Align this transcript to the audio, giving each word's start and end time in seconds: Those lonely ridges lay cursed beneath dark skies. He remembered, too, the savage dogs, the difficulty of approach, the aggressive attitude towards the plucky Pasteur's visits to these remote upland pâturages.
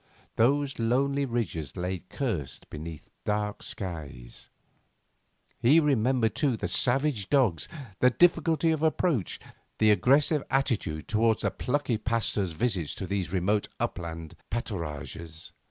Those 0.35 0.79
lonely 0.79 1.25
ridges 1.25 1.77
lay 1.77 1.99
cursed 1.99 2.71
beneath 2.71 3.11
dark 3.23 3.61
skies. 3.61 4.49
He 5.59 5.79
remembered, 5.79 6.33
too, 6.33 6.57
the 6.57 6.67
savage 6.67 7.29
dogs, 7.29 7.67
the 7.99 8.09
difficulty 8.09 8.71
of 8.71 8.81
approach, 8.81 9.39
the 9.77 9.91
aggressive 9.91 10.41
attitude 10.49 11.07
towards 11.07 11.43
the 11.43 11.51
plucky 11.51 11.99
Pasteur's 11.99 12.53
visits 12.53 12.95
to 12.95 13.05
these 13.05 13.31
remote 13.31 13.67
upland 13.79 14.35
pâturages. 14.49 15.51